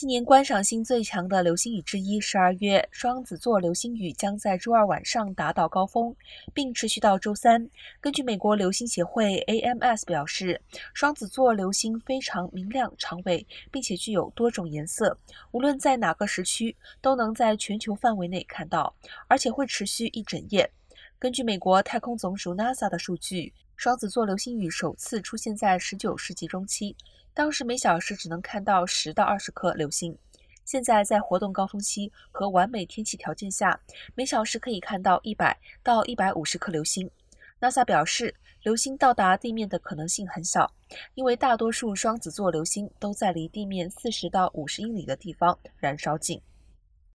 [0.00, 6.16] 今年观赏性最强的流星雨之一，十二月双子座流星雨将在周二晚上达到高峰，
[6.54, 7.68] 并持续到周三。
[8.00, 10.58] 根据美国流星协会 AMS 表示，
[10.94, 15.18] 双子座流星非常明亮、长尾，并且具有多种颜色，
[15.50, 18.94] 无论在哪个时区都能在全球范围内看到，
[19.28, 20.72] 而且会持续一整夜。
[21.18, 23.52] 根据美国太空总署 NASA 的数据。
[23.80, 26.94] 双子座流星雨首次出现在19世纪中期，
[27.32, 30.14] 当时每小时只能看到10到20颗流星。
[30.66, 33.80] 现在在活动高峰期和完美天气条件下，
[34.14, 37.10] 每小时可以看到100到150颗流星。
[37.58, 40.70] NASA 表示，流星到达地面的可能性很小，
[41.14, 46.38] 因为大多数双子座流星都在离地面40到50英里的地方燃烧尽。